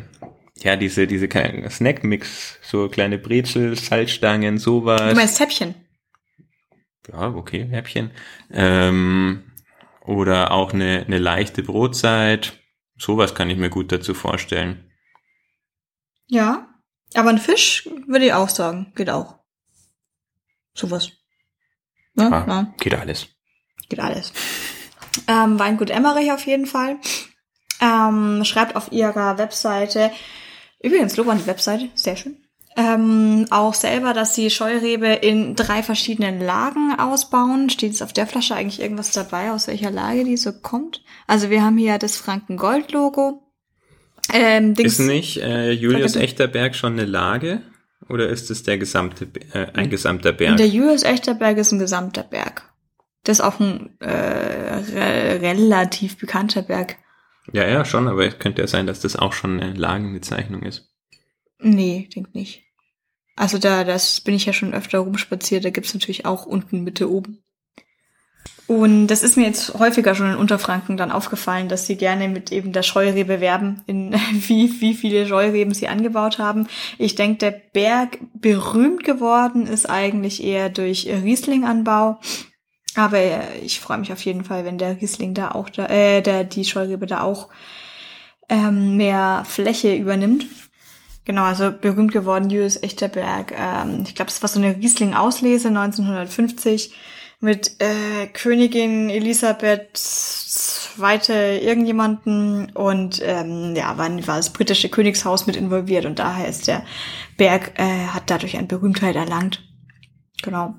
ja, 0.60 0.76
diese, 0.76 1.06
diese 1.06 1.30
Snackmix, 1.70 2.60
so 2.64 2.90
kleine 2.90 3.18
Brezel, 3.18 3.76
Salzstangen, 3.76 4.58
sowas. 4.58 5.10
Du 5.10 5.16
meinst 5.16 5.40
Häppchen? 5.40 5.76
ja, 7.12 7.34
okay, 7.34 7.68
Häppchen. 7.70 8.12
Ähm, 8.52 9.44
oder 10.06 10.52
auch 10.52 10.74
eine, 10.74 11.04
eine 11.06 11.18
leichte 11.18 11.64
Brotzeit. 11.64 12.60
Sowas 12.98 13.36
kann 13.36 13.50
ich 13.50 13.58
mir 13.58 13.70
gut 13.70 13.92
dazu 13.92 14.14
vorstellen. 14.14 14.87
Ja, 16.28 16.68
aber 17.14 17.30
ein 17.30 17.38
Fisch 17.38 17.90
würde 18.06 18.26
ich 18.26 18.34
auch 18.34 18.50
sagen, 18.50 18.92
geht 18.96 19.10
auch. 19.10 19.36
Sowas. 20.74 21.10
Ja, 22.16 22.30
ja, 22.30 22.46
ja. 22.48 22.74
geht 22.80 22.96
alles. 22.96 23.28
Geht 23.90 24.00
alles. 24.00 24.34
Ähm, 25.28 25.58
Weingut 25.58 25.90
Emmerich 25.90 26.32
auf 26.32 26.46
jeden 26.46 26.66
Fall. 26.66 26.98
Ähm, 27.80 28.44
schreibt 28.44 28.76
auf 28.76 28.92
ihrer 28.92 29.38
Webseite, 29.38 30.12
übrigens 30.82 31.16
Lob 31.16 31.28
an 31.28 31.38
die 31.38 31.48
Webseite, 31.48 31.90
sehr 31.96 32.18
schön. 32.18 32.38
Ähm, 32.76 33.48
auch 33.50 33.74
selber, 33.74 34.14
dass 34.14 34.36
sie 34.36 34.52
Scheurebe 34.52 35.08
in 35.08 35.56
drei 35.56 35.82
verschiedenen 35.82 36.40
Lagen 36.40 36.94
ausbauen. 37.00 37.72
Steht 37.72 37.94
es 37.94 38.04
auf 38.04 38.14
der 38.14 38.28
Flasche 38.28 38.54
eigentlich 38.54 38.80
irgendwas 38.80 39.12
dabei, 39.12 39.52
aus 39.52 39.68
welcher 39.68 39.90
Lage 39.90 40.24
die 40.24 40.38
so 40.38 40.54
kommt? 40.54 41.04
Also 41.26 41.50
wir 41.50 41.64
haben 41.64 41.78
hier 41.78 41.98
das 41.98 42.18
Franken-Gold-Logo. 42.18 43.47
Ähm, 44.34 44.74
ist 44.78 45.00
nicht 45.00 45.38
äh, 45.38 45.72
Julius 45.72 46.16
Echterberg 46.16 46.76
schon 46.76 46.94
eine 46.94 47.06
Lage? 47.06 47.62
Oder 48.10 48.30
ist 48.30 48.50
es 48.52 48.64
der 48.64 48.78
gesamte, 48.78 49.28
äh, 49.54 49.68
ein 49.74 49.90
gesamter 49.90 50.32
Berg? 50.32 50.58
Der 50.58 50.68
Julius 50.68 51.04
Echterberg 51.04 51.58
ist 51.58 51.72
ein 51.72 51.80
gesamter 51.80 52.24
Berg. 52.24 52.64
Das 53.24 53.40
ist 53.40 53.46
auch 53.46 53.60
ein 53.60 54.00
äh, 54.00 54.10
re 54.10 55.42
relativ 55.42 56.18
bekannter 56.18 56.62
Berg. 56.62 56.98
Ja, 57.52 57.68
ja, 57.68 57.86
schon, 57.86 58.08
aber 58.08 58.26
es 58.26 58.40
könnte 58.40 58.62
ja 58.62 58.68
sein, 58.68 58.88
dass 58.88 59.02
das 59.02 59.16
auch 59.16 59.34
schon 59.34 59.60
eine 59.60 59.74
Lagenbezeichnung 59.74 60.64
ist. 60.64 60.90
Nee, 61.60 62.10
denk 62.14 62.36
nicht. 62.36 62.64
Also 63.36 63.58
da, 63.58 63.84
das 63.84 64.22
bin 64.22 64.36
ich 64.36 64.46
ja 64.46 64.54
schon 64.54 64.74
öfter 64.74 65.00
rumspaziert, 65.00 65.64
da 65.64 65.70
gibt's 65.70 65.94
natürlich 65.94 66.26
auch 66.26 66.46
unten, 66.46 66.84
Mitte, 66.84 67.10
oben. 67.10 67.44
Und 68.68 69.08
das 69.08 69.24
ist 69.24 69.38
mir 69.38 69.46
jetzt 69.46 69.76
häufiger 69.76 70.14
schon 70.14 70.32
in 70.32 70.38
Unterfranken 70.38 70.98
dann 70.98 71.12
aufgefallen, 71.12 71.70
dass 71.70 71.88
sie 71.88 71.96
gerne 71.96 72.28
mit 72.28 72.52
eben 72.52 72.74
der 72.74 72.84
Scheurebe 72.84 73.40
werben, 73.40 73.82
in 73.88 74.14
wie, 74.32 74.82
wie 74.82 74.94
viele 74.94 75.26
Scheureben 75.26 75.74
sie 75.74 75.88
angebaut 75.88 76.38
haben. 76.38 76.68
Ich 76.98 77.16
denke, 77.16 77.38
der 77.38 77.52
Berg 77.52 78.20
berühmt 78.34 79.06
geworden 79.06 79.68
ist 79.68 79.90
eigentlich 79.90 80.44
eher 80.44 80.70
durch 80.70 81.08
Rieslinganbau. 81.08 82.20
Aber 82.96 83.20
ich 83.64 83.80
freue 83.80 84.00
mich 84.00 84.12
auf 84.12 84.26
jeden 84.26 84.44
Fall, 84.44 84.66
wenn 84.66 84.78
der 84.78 85.00
Riesling 85.00 85.34
da 85.34 85.52
auch, 85.52 85.70
da, 85.70 85.86
äh, 85.86 86.22
der, 86.22 86.44
die 86.44 86.66
Scheurebe 86.66 87.06
da 87.06 87.22
auch 87.22 87.48
ähm, 88.50 88.98
mehr 88.98 89.44
Fläche 89.48 89.96
übernimmt. 89.96 90.46
Genau, 91.24 91.44
also 91.44 91.72
berühmt 91.72 92.12
geworden, 92.12 92.50
Julius 92.50 92.82
Echterberg. 92.82 93.54
Ähm, 93.58 94.04
ich 94.06 94.16
glaube, 94.16 94.32
das 94.32 94.42
war 94.42 94.50
so 94.50 94.60
eine 94.60 94.76
Riesling-Auslese 94.76 95.68
1950 95.70 96.96
mit 97.40 97.80
äh, 97.80 98.28
Königin 98.28 99.10
Elisabeth 99.10 99.96
zweite 99.96 101.34
irgendjemanden 101.34 102.72
und 102.72 103.22
ähm, 103.24 103.76
ja, 103.76 103.98
war, 103.98 104.10
war 104.28 104.38
das 104.38 104.52
britische 104.52 104.90
Königshaus 104.90 105.46
mit 105.46 105.56
involviert 105.56 106.06
und 106.06 106.18
daher 106.18 106.48
ist 106.48 106.68
der 106.68 106.84
Berg, 107.38 107.80
äh, 107.80 108.08
hat 108.08 108.30
dadurch 108.32 108.58
eine 108.58 108.68
Berühmtheit 108.68 109.16
erlangt. 109.16 109.64
Genau. 110.42 110.76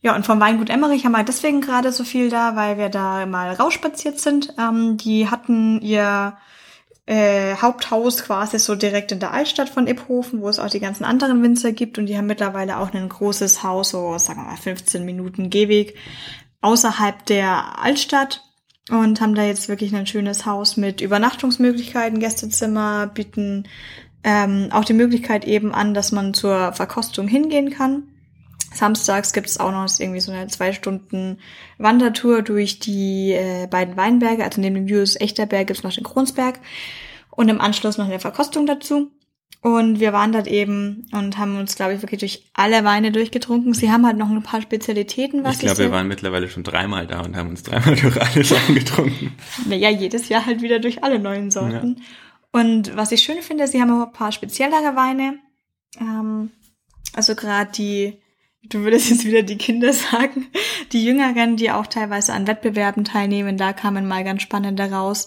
Ja, 0.00 0.14
und 0.14 0.26
vom 0.26 0.40
Weingut 0.40 0.70
Emmerich 0.70 1.04
haben 1.04 1.12
wir 1.12 1.24
deswegen 1.24 1.60
gerade 1.60 1.92
so 1.92 2.04
viel 2.04 2.28
da, 2.28 2.56
weil 2.56 2.78
wir 2.78 2.88
da 2.88 3.24
mal 3.26 3.52
rausspaziert 3.52 4.20
sind. 4.20 4.54
Ähm, 4.58 4.96
die 4.96 5.30
hatten 5.30 5.80
ihr 5.80 6.36
äh, 7.06 7.56
Haupthaus 7.56 8.24
quasi 8.24 8.58
so 8.58 8.74
direkt 8.74 9.12
in 9.12 9.20
der 9.20 9.32
Altstadt 9.32 9.68
von 9.68 9.86
Iphofen, 9.86 10.40
wo 10.40 10.48
es 10.48 10.58
auch 10.58 10.70
die 10.70 10.80
ganzen 10.80 11.04
anderen 11.04 11.42
Winzer 11.42 11.72
gibt 11.72 11.98
und 11.98 12.06
die 12.06 12.16
haben 12.16 12.26
mittlerweile 12.26 12.78
auch 12.78 12.94
ein 12.94 13.08
großes 13.08 13.62
Haus, 13.62 13.90
so 13.90 14.16
sagen 14.18 14.40
wir 14.40 14.46
mal 14.46 14.56
15 14.56 15.04
Minuten 15.04 15.50
Gehweg 15.50 15.96
außerhalb 16.62 17.26
der 17.26 17.78
Altstadt 17.78 18.42
und 18.90 19.20
haben 19.20 19.34
da 19.34 19.44
jetzt 19.44 19.68
wirklich 19.68 19.94
ein 19.94 20.06
schönes 20.06 20.46
Haus 20.46 20.78
mit 20.78 21.02
Übernachtungsmöglichkeiten, 21.02 22.20
Gästezimmer, 22.20 23.06
bieten 23.06 23.68
ähm, 24.22 24.68
auch 24.72 24.84
die 24.84 24.94
Möglichkeit 24.94 25.44
eben 25.44 25.74
an, 25.74 25.92
dass 25.92 26.10
man 26.10 26.32
zur 26.32 26.72
Verkostung 26.72 27.28
hingehen 27.28 27.70
kann. 27.70 28.13
Samstags 28.74 29.32
gibt 29.32 29.48
es 29.48 29.58
auch 29.58 29.70
noch 29.70 29.88
irgendwie 29.98 30.20
so 30.20 30.32
eine 30.32 30.48
zwei 30.48 30.72
Stunden 30.72 31.38
Wandertour 31.78 32.42
durch 32.42 32.80
die 32.80 33.32
äh, 33.32 33.66
beiden 33.66 33.96
Weinberge. 33.96 34.44
Also 34.44 34.60
neben 34.60 34.74
dem 34.74 34.86
Julius 34.86 35.16
Echterberg 35.16 35.66
gibt 35.66 35.78
es 35.78 35.84
noch 35.84 35.92
den 35.92 36.04
Kronsberg 36.04 36.58
und 37.30 37.48
im 37.48 37.60
Anschluss 37.60 37.98
noch 37.98 38.06
eine 38.06 38.20
Verkostung 38.20 38.66
dazu. 38.66 39.10
Und 39.60 39.98
wir 39.98 40.12
waren 40.12 40.30
dort 40.32 40.46
eben 40.46 41.06
und 41.12 41.38
haben 41.38 41.56
uns, 41.58 41.74
glaube 41.74 41.94
ich, 41.94 42.02
wirklich 42.02 42.20
durch 42.20 42.50
alle 42.52 42.84
Weine 42.84 43.12
durchgetrunken. 43.12 43.72
Sie 43.72 43.90
haben 43.90 44.04
halt 44.04 44.18
noch 44.18 44.28
ein 44.28 44.42
paar 44.42 44.60
Spezialitäten. 44.60 45.42
Was 45.42 45.54
ich 45.54 45.60
glaube, 45.60 45.78
wir 45.78 45.90
waren 45.90 46.06
mittlerweile 46.06 46.50
schon 46.50 46.64
dreimal 46.64 47.06
da 47.06 47.22
und 47.22 47.34
haben 47.34 47.48
uns 47.48 47.62
dreimal 47.62 47.96
durch 48.00 48.20
alle 48.20 48.44
Sachen 48.44 48.74
getrunken. 48.74 49.32
Naja, 49.66 49.88
jedes 49.88 50.28
Jahr 50.28 50.44
halt 50.44 50.60
wieder 50.60 50.80
durch 50.80 51.02
alle 51.02 51.18
neuen 51.18 51.50
Sorten. 51.50 51.96
Ja. 51.98 52.60
Und 52.60 52.94
was 52.94 53.10
ich 53.10 53.22
schön 53.22 53.40
finde, 53.40 53.66
sie 53.66 53.80
haben 53.80 53.90
auch 53.90 54.06
ein 54.06 54.12
paar 54.12 54.32
speziellere 54.32 54.96
Weine. 54.96 55.38
Ähm, 55.98 56.50
also 57.14 57.34
gerade 57.34 57.72
die 57.72 58.18
du 58.68 58.80
würdest 58.80 59.10
jetzt 59.10 59.24
wieder 59.24 59.42
die 59.42 59.58
Kinder 59.58 59.92
sagen, 59.92 60.46
die 60.92 61.04
Jüngeren, 61.04 61.56
die 61.56 61.70
auch 61.70 61.86
teilweise 61.86 62.32
an 62.32 62.46
Wettbewerben 62.46 63.04
teilnehmen, 63.04 63.56
da 63.56 63.72
kamen 63.72 64.06
mal 64.06 64.24
ganz 64.24 64.42
spannende 64.42 64.84
raus. 64.90 65.26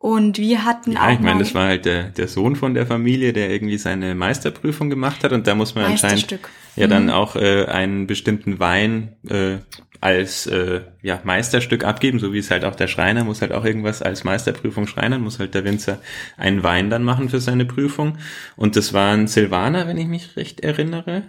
Und 0.00 0.38
wir 0.38 0.64
hatten 0.64 0.92
ja, 0.92 1.06
auch. 1.06 1.10
Ich 1.10 1.18
meine, 1.18 1.40
das 1.40 1.56
war 1.56 1.66
halt 1.66 1.84
der, 1.84 2.04
der 2.10 2.28
Sohn 2.28 2.54
von 2.54 2.74
der 2.74 2.86
Familie, 2.86 3.32
der 3.32 3.50
irgendwie 3.50 3.78
seine 3.78 4.14
Meisterprüfung 4.14 4.90
gemacht 4.90 5.24
hat 5.24 5.32
und 5.32 5.48
da 5.48 5.56
muss 5.56 5.74
man 5.74 5.86
anscheinend 5.86 6.38
ja 6.76 6.86
mhm. 6.86 6.90
dann 6.90 7.10
auch 7.10 7.34
äh, 7.34 7.64
einen 7.64 8.06
bestimmten 8.06 8.60
Wein 8.60 9.16
äh, 9.28 9.58
als 10.00 10.46
äh, 10.46 10.82
ja, 11.02 11.20
Meisterstück 11.24 11.82
abgeben, 11.82 12.20
so 12.20 12.32
wie 12.32 12.38
es 12.38 12.52
halt 12.52 12.64
auch 12.64 12.76
der 12.76 12.86
Schreiner 12.86 13.24
muss 13.24 13.40
halt 13.40 13.52
auch 13.52 13.64
irgendwas 13.64 14.00
als 14.00 14.22
Meisterprüfung 14.22 14.86
schreinern, 14.86 15.22
muss 15.22 15.40
halt 15.40 15.54
der 15.54 15.64
Winzer 15.64 15.98
einen 16.36 16.62
Wein 16.62 16.90
dann 16.90 17.02
machen 17.02 17.28
für 17.28 17.40
seine 17.40 17.64
Prüfung. 17.64 18.18
Und 18.56 18.76
das 18.76 18.92
war 18.92 19.12
ein 19.12 19.26
Silvaner, 19.26 19.88
wenn 19.88 19.98
ich 19.98 20.06
mich 20.06 20.36
recht 20.36 20.60
erinnere. 20.60 21.24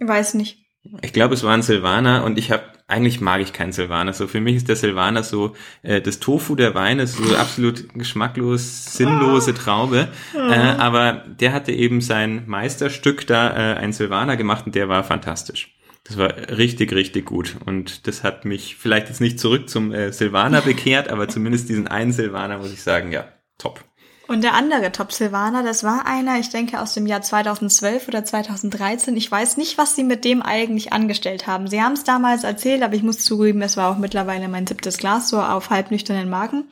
Ich 0.00 0.08
weiß 0.08 0.34
nicht. 0.34 0.58
Ich 1.02 1.12
glaube, 1.12 1.34
es 1.34 1.44
war 1.44 1.52
ein 1.52 1.62
Silvaner 1.62 2.24
und 2.24 2.38
ich 2.38 2.50
habe 2.50 2.62
eigentlich 2.88 3.20
mag 3.20 3.40
ich 3.40 3.52
keinen 3.52 3.70
Silvaner. 3.70 4.12
So 4.14 4.26
für 4.26 4.40
mich 4.40 4.56
ist 4.56 4.68
der 4.68 4.76
Silvaner 4.76 5.22
so 5.22 5.54
äh, 5.82 6.00
das 6.00 6.18
Tofu 6.18 6.56
der 6.56 6.74
Weine, 6.74 7.06
so 7.06 7.36
absolut 7.36 7.94
geschmacklos 7.94 8.96
sinnlose 8.96 9.54
Traube. 9.54 10.08
Äh, 10.34 10.54
aber 10.54 11.24
der 11.28 11.52
hatte 11.52 11.70
eben 11.72 12.00
sein 12.00 12.44
Meisterstück 12.46 13.26
da 13.26 13.50
äh, 13.50 13.76
ein 13.76 13.92
Silvaner 13.92 14.36
gemacht 14.36 14.66
und 14.66 14.74
der 14.74 14.88
war 14.88 15.04
fantastisch. 15.04 15.76
Das 16.04 16.16
war 16.16 16.34
richtig, 16.56 16.92
richtig 16.92 17.26
gut. 17.26 17.56
Und 17.66 18.06
das 18.08 18.24
hat 18.24 18.44
mich 18.46 18.76
vielleicht 18.76 19.08
jetzt 19.08 19.20
nicht 19.20 19.38
zurück 19.38 19.68
zum 19.68 19.92
äh, 19.92 20.12
Silvaner 20.12 20.62
bekehrt, 20.62 21.08
aber 21.08 21.28
zumindest 21.28 21.68
diesen 21.68 21.86
einen 21.86 22.12
Silvaner 22.12 22.58
muss 22.58 22.72
ich 22.72 22.82
sagen, 22.82 23.12
ja, 23.12 23.28
top. 23.58 23.84
Und 24.30 24.44
der 24.44 24.54
andere 24.54 24.92
Top 24.92 25.10
Silvaner, 25.10 25.64
das 25.64 25.82
war 25.82 26.06
einer, 26.06 26.38
ich 26.38 26.50
denke 26.50 26.80
aus 26.80 26.94
dem 26.94 27.04
Jahr 27.04 27.20
2012 27.20 28.06
oder 28.06 28.24
2013. 28.24 29.16
Ich 29.16 29.28
weiß 29.28 29.56
nicht, 29.56 29.76
was 29.76 29.96
sie 29.96 30.04
mit 30.04 30.24
dem 30.24 30.40
eigentlich 30.40 30.92
angestellt 30.92 31.48
haben. 31.48 31.66
Sie 31.66 31.82
haben 31.82 31.94
es 31.94 32.04
damals 32.04 32.44
erzählt, 32.44 32.84
aber 32.84 32.94
ich 32.94 33.02
muss 33.02 33.24
zugeben, 33.24 33.60
es 33.60 33.76
war 33.76 33.90
auch 33.90 33.98
mittlerweile 33.98 34.46
mein 34.46 34.68
siebtes 34.68 34.98
Glas, 34.98 35.30
so 35.30 35.40
auf 35.40 35.70
halbnüchternen 35.70 36.30
Magen. 36.30 36.68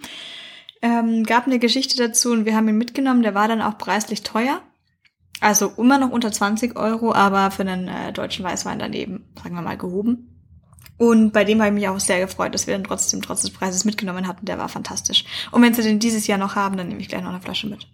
Ähm, 0.82 1.24
gab 1.24 1.48
eine 1.48 1.58
Geschichte 1.58 1.96
dazu 1.96 2.30
und 2.30 2.44
wir 2.44 2.54
haben 2.54 2.68
ihn 2.68 2.78
mitgenommen. 2.78 3.24
Der 3.24 3.34
war 3.34 3.48
dann 3.48 3.60
auch 3.60 3.76
preislich 3.76 4.22
teuer. 4.22 4.60
Also 5.40 5.72
immer 5.78 5.98
noch 5.98 6.10
unter 6.10 6.30
20 6.30 6.78
Euro, 6.78 7.12
aber 7.12 7.50
für 7.50 7.62
einen 7.62 7.88
äh, 7.88 8.12
deutschen 8.12 8.44
Weißwein 8.44 8.78
daneben, 8.78 9.32
sagen 9.34 9.56
wir 9.56 9.62
mal, 9.62 9.76
gehoben. 9.76 10.37
Und 10.98 11.32
bei 11.32 11.44
dem 11.44 11.60
habe 11.60 11.68
ich 11.68 11.74
mich 11.74 11.88
auch 11.88 12.00
sehr 12.00 12.20
gefreut, 12.20 12.54
dass 12.54 12.66
wir 12.66 12.74
dann 12.74 12.84
trotzdem 12.84 13.22
trotz 13.22 13.42
des 13.42 13.50
Preises 13.50 13.84
mitgenommen 13.84 14.26
hatten. 14.26 14.46
Der 14.46 14.58
war 14.58 14.68
fantastisch. 14.68 15.24
Und 15.52 15.62
wenn 15.62 15.72
sie 15.72 15.82
den 15.82 16.00
dieses 16.00 16.26
Jahr 16.26 16.38
noch 16.38 16.56
haben, 16.56 16.76
dann 16.76 16.88
nehme 16.88 17.00
ich 17.00 17.08
gleich 17.08 17.22
noch 17.22 17.30
eine 17.30 17.40
Flasche 17.40 17.68
mit. 17.68 17.86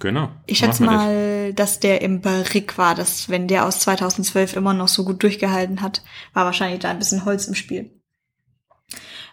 Genau. 0.00 0.30
Ich 0.46 0.58
schätze 0.58 0.82
mal, 0.82 1.52
das. 1.52 1.70
dass 1.72 1.80
der 1.80 2.02
im 2.02 2.20
Barrique 2.20 2.76
war, 2.76 2.96
dass 2.96 3.28
wenn 3.28 3.46
der 3.46 3.64
aus 3.64 3.80
2012 3.80 4.56
immer 4.56 4.74
noch 4.74 4.88
so 4.88 5.04
gut 5.04 5.22
durchgehalten 5.22 5.80
hat, 5.80 6.02
war 6.32 6.44
wahrscheinlich 6.44 6.80
da 6.80 6.90
ein 6.90 6.98
bisschen 6.98 7.24
Holz 7.24 7.46
im 7.46 7.54
Spiel. 7.54 7.90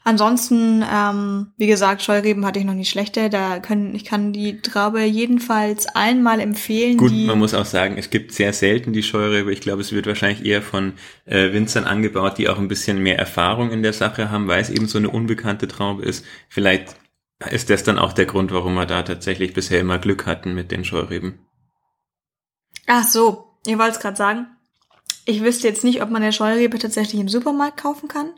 Ansonsten, 0.04 0.84
ähm, 0.92 1.52
wie 1.58 1.68
gesagt, 1.68 2.02
Scheureben 2.02 2.44
hatte 2.44 2.58
ich 2.58 2.66
noch 2.66 2.74
nicht 2.74 2.90
schlechte. 2.90 3.30
Da 3.30 3.60
können, 3.60 3.94
ich 3.94 4.04
kann 4.04 4.34
die 4.34 4.60
Traube 4.60 5.04
jedenfalls 5.04 5.86
allen 5.86 6.24
mal 6.24 6.40
empfehlen. 6.40 6.98
Gut, 6.98 7.12
man 7.14 7.38
muss 7.38 7.54
auch 7.54 7.66
sagen, 7.66 7.98
es 7.98 8.10
gibt 8.10 8.34
sehr 8.34 8.52
selten 8.52 8.94
die 8.94 9.04
Scheurebe. 9.04 9.54
Ich 9.54 9.62
glaube, 9.62 9.82
es 9.82 9.92
wird 9.92 10.08
wahrscheinlich 10.08 10.44
eher 10.44 10.64
von 10.64 10.94
äh, 11.26 11.54
Winzern 11.54 11.84
angebaut, 11.84 12.40
die 12.40 12.50
auch 12.50 12.58
ein 12.58 12.68
bisschen 12.68 13.04
mehr 13.04 13.20
Erfahrung 13.20 13.70
in 13.70 13.84
der 13.84 13.94
Sache 13.94 14.32
haben, 14.32 14.48
weil 14.48 14.62
es 14.62 14.72
eben 14.72 14.88
so 14.88 14.98
eine 14.98 15.10
unbekannte 15.10 15.68
Traube 15.68 16.04
ist. 16.04 16.26
Vielleicht 16.50 16.96
ist 17.52 17.70
das 17.70 17.84
dann 17.84 18.00
auch 18.00 18.14
der 18.14 18.26
Grund, 18.26 18.52
warum 18.52 18.74
wir 18.74 18.88
da 18.88 19.04
tatsächlich 19.04 19.54
bisher 19.54 19.80
immer 19.80 20.00
Glück 20.00 20.26
hatten 20.26 20.56
mit 20.56 20.72
den 20.72 20.84
Scheureben. 20.84 21.46
Ach 22.88 23.08
so, 23.08 23.54
ihr 23.68 23.78
wollt 23.78 23.92
es 23.92 24.00
gerade 24.00 24.18
sagen. 24.18 24.48
Ich 25.26 25.44
wüsste 25.44 25.68
jetzt 25.68 25.84
nicht, 25.84 26.02
ob 26.02 26.10
man 26.10 26.24
eine 26.24 26.34
Scheurebe 26.34 26.80
tatsächlich 26.80 27.22
im 27.22 27.30
Supermarkt 27.30 27.80
kaufen 27.80 28.08
kann 28.08 28.32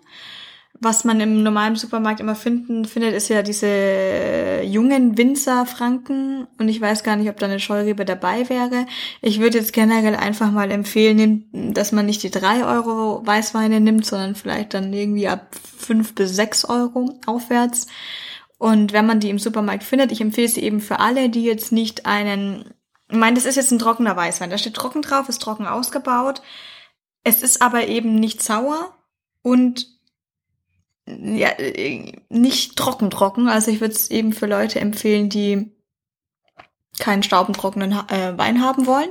was 0.80 1.06
man 1.06 1.22
im 1.22 1.44
normalen 1.44 1.76
Supermarkt 1.76 2.20
immer 2.20 2.36
finden 2.36 2.86
findet, 2.86 3.14
ist 3.14 3.30
ja 3.30 3.42
diese 3.42 4.62
jungen 4.64 5.18
Winzer-Franken. 5.18 6.48
Und 6.58 6.68
ich 6.68 6.82
weiß 6.82 7.04
gar 7.04 7.16
nicht, 7.16 7.30
ob 7.30 7.38
da 7.38 7.46
eine 7.46 7.60
Scheurebe 7.60 8.06
dabei 8.06 8.50
wäre. 8.50 8.86
Ich 9.22 9.40
würde 9.40 9.60
jetzt 9.60 9.72
generell 9.72 10.16
einfach 10.16 10.52
mal 10.52 10.72
empfehlen, 10.72 11.46
dass 11.74 11.92
man 11.92 12.06
nicht 12.06 12.24
die 12.24 12.32
drei 12.32 12.66
Euro 12.66 13.26
Weißweine 13.26 13.80
nimmt, 13.80 14.06
sondern 14.06 14.36
vielleicht 14.36 14.74
dann 14.74 14.92
irgendwie 14.92 15.28
ab 15.28 15.56
fünf 15.78 16.16
bis 16.16 16.36
sechs 16.36 16.66
Euro 16.66 17.18
aufwärts. 17.26 17.88
Und 18.58 18.94
wenn 18.94 19.06
man 19.06 19.20
die 19.20 19.30
im 19.30 19.40
Supermarkt 19.40 19.84
findet, 19.84 20.12
ich 20.12 20.22
empfehle 20.22 20.48
sie 20.48 20.64
eben 20.64 20.82
für 20.82 21.00
alle, 21.00 21.30
die 21.30 21.44
jetzt 21.44 21.72
nicht 21.72 22.06
einen, 22.06 22.74
ich 23.10 23.18
meine, 23.18 23.36
das 23.36 23.46
ist 23.46 23.56
jetzt 23.56 23.72
ein 23.72 23.80
trockener 23.80 24.16
Weißwein. 24.16 24.50
Da 24.50 24.58
steht 24.58 24.74
trocken 24.74 25.02
drauf, 25.02 25.30
ist 25.30 25.42
trocken 25.42 25.68
ausgebaut. 25.68 26.42
Es 27.24 27.44
ist 27.44 27.62
aber 27.62 27.88
eben 27.88 28.16
nicht 28.16 28.42
sauer 28.42 28.96
und 29.44 29.88
ja, 31.06 31.50
nicht 32.30 32.76
trocken 32.78 33.10
trocken. 33.10 33.48
Also 33.50 33.72
ich 33.72 33.82
würde 33.82 33.94
es 33.94 34.10
eben 34.10 34.34
für 34.34 34.46
Leute 34.46 34.80
empfehlen, 34.80 35.30
die 35.30 35.72
keinen 37.00 37.24
staubentrockenen 37.24 37.92
äh, 38.10 38.38
Wein 38.38 38.62
haben 38.62 38.86
wollen, 38.86 39.10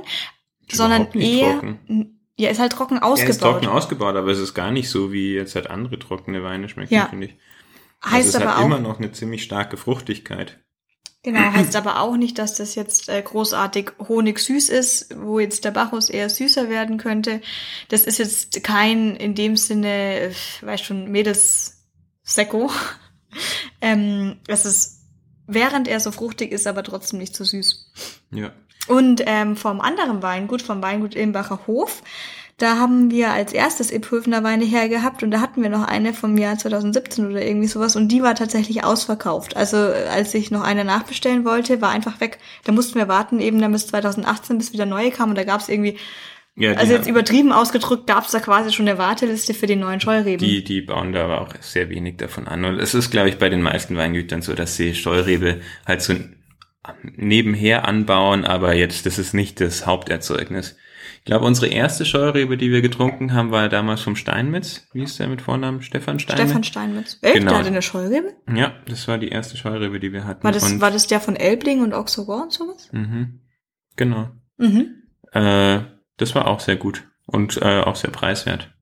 Ist 0.67 0.77
sondern 0.77 1.11
eher 1.13 1.53
trocken. 1.53 2.19
ja, 2.37 2.49
ist 2.49 2.59
halt 2.59 2.71
trocken 2.71 2.95
Er 2.97 3.01
ist 3.03 3.03
ausgebaut. 3.03 3.39
trocken 3.39 3.67
ausgebaut, 3.67 4.15
aber 4.15 4.31
es 4.31 4.39
ist 4.39 4.53
gar 4.53 4.71
nicht 4.71 4.89
so, 4.89 5.11
wie 5.11 5.33
jetzt 5.33 5.55
halt 5.55 5.69
andere 5.69 5.99
trockene 5.99 6.43
Weine 6.43 6.69
schmecken, 6.69 6.93
Ja. 6.93 7.07
finde 7.07 7.27
ich. 7.27 7.35
heißt 8.05 8.13
also 8.27 8.29
es 8.29 8.35
aber 8.35 8.51
hat 8.55 8.61
auch 8.61 8.65
immer 8.65 8.79
noch 8.79 8.99
eine 8.99 9.11
ziemlich 9.11 9.43
starke 9.43 9.75
Fruchtigkeit. 9.77 10.59
genau, 11.23 11.39
heißt 11.53 11.75
aber 11.75 11.99
auch 11.99 12.15
nicht, 12.15 12.39
dass 12.39 12.55
das 12.55 12.75
jetzt 12.75 13.09
äh, 13.09 13.21
großartig 13.21 13.91
honigsüß 14.07 14.69
ist, 14.69 15.13
wo 15.17 15.39
jetzt 15.39 15.65
der 15.65 15.71
Bacchus 15.71 16.09
eher 16.09 16.29
süßer 16.29 16.69
werden 16.69 16.97
könnte. 16.97 17.41
Das 17.89 18.05
ist 18.05 18.17
jetzt 18.17 18.63
kein 18.63 19.15
in 19.17 19.35
dem 19.35 19.57
Sinne, 19.57 20.19
äh, 20.21 20.31
weißt 20.61 20.85
schon, 20.85 21.11
Mädels 21.11 21.72
Sekko. 22.23 22.71
ähm, 23.81 24.37
es 24.47 24.65
ist 24.65 25.03
während 25.47 25.87
er 25.87 25.99
so 25.99 26.11
fruchtig 26.11 26.51
ist, 26.51 26.67
aber 26.67 26.83
trotzdem 26.83 27.19
nicht 27.19 27.35
so 27.35 27.43
süß. 27.43 27.91
Ja. 28.31 28.51
Und 28.87 29.23
ähm, 29.25 29.55
vom 29.55 29.81
anderen 29.81 30.21
Weingut, 30.21 30.61
vom 30.61 30.81
Weingut 30.81 31.15
Ilmbacher 31.15 31.61
Hof, 31.67 32.03
da 32.57 32.77
haben 32.77 33.09
wir 33.09 33.31
als 33.31 33.51
erstes 33.51 33.91
Ipphöfner 33.91 34.43
Weine 34.43 34.63
hergehabt 34.63 35.23
und 35.23 35.31
da 35.31 35.41
hatten 35.41 35.63
wir 35.63 35.69
noch 35.69 35.83
eine 35.87 36.13
vom 36.13 36.37
Jahr 36.37 36.57
2017 36.57 37.25
oder 37.31 37.41
irgendwie 37.41 37.67
sowas 37.67 37.95
und 37.95 38.09
die 38.09 38.21
war 38.21 38.35
tatsächlich 38.35 38.83
ausverkauft. 38.83 39.55
Also 39.57 39.77
äh, 39.77 40.07
als 40.11 40.33
ich 40.33 40.51
noch 40.51 40.61
eine 40.61 40.85
nachbestellen 40.85 41.45
wollte, 41.45 41.81
war 41.81 41.89
einfach 41.89 42.19
weg. 42.19 42.37
Da 42.65 42.71
mussten 42.71 42.99
wir 42.99 43.07
warten 43.07 43.39
eben 43.39 43.59
dann 43.59 43.71
bis 43.71 43.87
2018, 43.87 44.57
bis 44.57 44.71
wieder 44.71 44.85
neue 44.85 45.11
kamen 45.11 45.31
und 45.31 45.37
da 45.37 45.45
gab 45.45 45.61
es 45.61 45.69
irgendwie, 45.69 45.97
ja 46.55 46.73
also 46.73 46.93
jetzt 46.93 47.07
übertrieben 47.07 47.51
ausgedrückt, 47.51 48.07
gab 48.07 48.25
es 48.25 48.31
da 48.31 48.39
quasi 48.39 48.71
schon 48.71 48.87
eine 48.87 48.97
Warteliste 48.97 49.53
für 49.53 49.67
die 49.67 49.75
neuen 49.75 49.99
Scheureben. 49.99 50.45
die, 50.45 50.63
die 50.63 50.81
bauen 50.81 51.13
da 51.13 51.25
aber 51.25 51.41
auch 51.41 51.49
sehr 51.61 51.89
wenig 51.89 52.17
davon 52.17 52.47
an. 52.47 52.65
Und 52.65 52.79
es 52.79 52.93
ist, 52.93 53.11
glaube 53.11 53.29
ich, 53.29 53.37
bei 53.37 53.49
den 53.49 53.61
meisten 53.61 53.95
Weingütern 53.97 54.41
so, 54.41 54.53
dass 54.53 54.75
sie 54.75 54.95
Steuerrebe 54.95 55.61
halt 55.85 56.01
so 56.01 56.13
nebenher 57.03 57.87
anbauen, 57.87 58.45
aber 58.45 58.73
jetzt, 58.73 59.05
das 59.05 59.17
ist 59.17 59.33
nicht 59.33 59.61
das 59.61 59.85
Haupterzeugnis. 59.85 60.75
Ich 61.19 61.25
glaube, 61.25 61.45
unsere 61.45 61.67
erste 61.67 62.05
Scheurebe, 62.05 62.57
die 62.57 62.69
wir 62.69 62.81
getrunken 62.81 63.33
haben, 63.33 63.51
war 63.51 63.69
damals 63.69 64.01
vom 64.01 64.17
Steinmetz. 64.17 64.89
Wie 64.91 65.03
ist 65.03 65.19
der 65.19 65.29
mit 65.29 65.41
Vornamen? 65.41 65.81
Stefan 65.81 66.19
Steinmetz? 66.19 66.49
Stefan 66.49 66.63
Steinmetz. 66.65 67.17
Echt? 67.21 67.35
Genau. 67.35 67.51
Der 67.51 67.59
hatte 67.59 67.69
eine 67.69 67.81
Scheurebe? 67.81 68.33
Ja, 68.53 68.73
das 68.87 69.07
war 69.07 69.17
die 69.17 69.29
erste 69.29 69.55
Scheurebe, 69.55 70.01
die 70.01 70.11
wir 70.11 70.25
hatten. 70.25 70.43
War 70.43 70.51
das, 70.51 70.69
und, 70.69 70.81
war 70.81 70.91
das 70.91 71.07
der 71.07 71.21
von 71.21 71.37
Elbling 71.37 71.81
und 71.81 71.93
Auxerrois 71.93 72.43
und 72.43 72.51
sowas? 72.51 72.89
mhm, 72.91 73.39
genau. 73.95 74.31
Mhm. 74.57 74.95
Äh, 75.31 75.79
das 76.17 76.35
war 76.35 76.47
auch 76.47 76.59
sehr 76.59 76.75
gut 76.75 77.07
und 77.25 77.57
äh, 77.61 77.81
auch 77.81 77.95
sehr 77.95 78.11
preiswert. 78.11 78.73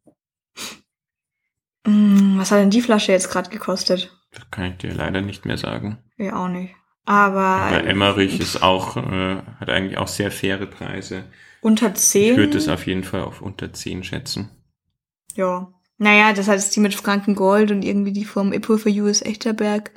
Mm, 1.85 2.37
Was 2.37 2.51
hat 2.51 2.59
denn 2.59 2.69
die 2.69 2.81
Flasche 2.81 3.11
jetzt 3.11 3.29
gerade 3.29 3.49
gekostet? 3.49 4.11
Das 4.31 4.49
kann 4.51 4.71
ich 4.71 4.77
dir 4.77 4.93
leider 4.93 5.21
nicht 5.21 5.45
mehr 5.45 5.57
sagen. 5.57 5.99
Ja, 6.17 6.35
auch 6.43 6.47
nicht. 6.47 6.75
Aber 7.05 7.39
Aber 7.41 7.83
Emmerich 7.83 8.39
ist 8.39 8.61
auch, 8.61 8.95
äh, 8.97 9.41
hat 9.59 9.69
eigentlich 9.69 9.97
auch 9.97 10.07
sehr 10.07 10.31
faire 10.31 10.67
Preise. 10.67 11.25
unter 11.61 11.93
Ich 11.93 11.95
10. 11.95 12.35
würde 12.37 12.57
es 12.57 12.67
auf 12.67 12.85
jeden 12.87 13.03
Fall 13.03 13.21
auf 13.21 13.41
unter 13.41 13.73
10 13.73 14.03
schätzen. 14.03 14.49
ja. 15.35 15.71
Naja, 15.97 16.33
das 16.33 16.47
heißt 16.47 16.75
die 16.75 16.79
mit 16.79 16.95
Frankengold 16.95 17.69
und 17.69 17.83
irgendwie 17.83 18.11
die 18.11 18.25
vom 18.25 18.53
Ippo 18.53 18.77
für 18.77 18.89
US 18.89 19.21
Echterberg. 19.21 19.91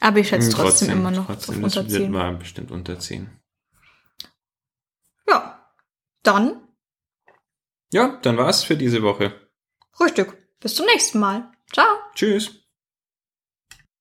Aber 0.00 0.18
ich 0.18 0.28
schätze 0.28 0.48
Hm, 0.48 0.50
trotzdem, 0.50 0.90
immer 0.90 1.10
noch 1.10 1.26
trotzdem, 1.26 1.56
auf 1.56 1.60
das 1.62 1.76
unter 1.76 1.90
wird 1.90 2.04
10. 2.04 2.12
war 2.14 2.32
bestimmt 2.32 2.70
unter 2.70 2.98
10. 2.98 3.28
Ja. 6.26 6.32
Dann, 6.32 6.68
Ja, 7.92 8.18
dann 8.22 8.36
war's 8.36 8.64
für 8.64 8.76
diese 8.76 9.02
Woche. 9.02 9.48
Frühstück. 9.92 10.36
Bis 10.60 10.74
zum 10.74 10.86
nächsten 10.86 11.20
Mal. 11.20 11.52
Ciao. 11.72 11.86
Tschüss. 12.14 12.65